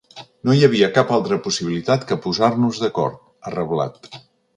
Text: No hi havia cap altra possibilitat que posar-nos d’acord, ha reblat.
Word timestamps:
No 0.47 0.53
hi 0.53 0.61
havia 0.67 0.87
cap 0.95 1.11
altra 1.17 1.37
possibilitat 1.47 2.07
que 2.13 2.17
posar-nos 2.23 2.81
d’acord, 2.85 3.21
ha 3.45 3.53
reblat. 3.57 4.01